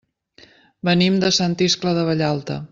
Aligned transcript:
Venim 0.89 1.21
de 1.25 1.31
Sant 1.39 1.55
Iscle 1.69 1.97
de 1.99 2.11
Vallalta. 2.11 2.61